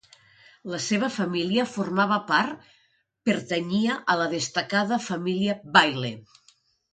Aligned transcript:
La 0.75 0.77
seva 0.85 1.09
família 1.17 1.65
formava 1.73 2.17
part 2.31 2.71
pertanyia 3.31 3.99
a 4.15 4.17
la 4.23 4.27
destacada 4.33 4.99
família 5.05 5.59
Biddle. 5.77 6.13